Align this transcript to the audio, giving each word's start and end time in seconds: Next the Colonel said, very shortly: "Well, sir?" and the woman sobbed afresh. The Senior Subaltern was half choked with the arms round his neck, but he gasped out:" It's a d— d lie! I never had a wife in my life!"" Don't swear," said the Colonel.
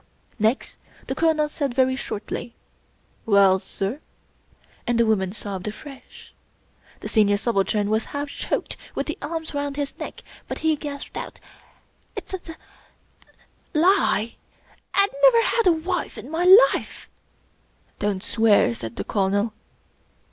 Next 0.39 0.79
the 1.05 1.13
Colonel 1.13 1.47
said, 1.47 1.75
very 1.75 1.95
shortly: 1.95 2.55
"Well, 3.27 3.59
sir?" 3.59 3.99
and 4.87 4.97
the 4.99 5.05
woman 5.05 5.31
sobbed 5.31 5.67
afresh. 5.67 6.33
The 7.01 7.07
Senior 7.07 7.37
Subaltern 7.37 7.87
was 7.87 8.05
half 8.05 8.27
choked 8.29 8.77
with 8.95 9.05
the 9.05 9.19
arms 9.21 9.53
round 9.53 9.75
his 9.77 9.95
neck, 9.99 10.23
but 10.47 10.57
he 10.65 10.75
gasped 10.75 11.17
out:" 11.17 11.39
It's 12.15 12.33
a 12.33 12.39
d— 12.39 12.53
d 12.53 13.27
lie! 13.79 14.37
I 14.95 15.07
never 15.21 15.41
had 15.45 15.67
a 15.67 15.71
wife 15.71 16.17
in 16.17 16.31
my 16.31 16.45
life!"" 16.73 17.07
Don't 17.99 18.23
swear," 18.23 18.73
said 18.73 18.95
the 18.95 19.03
Colonel. 19.03 19.53